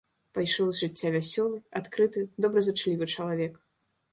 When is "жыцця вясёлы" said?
0.83-1.59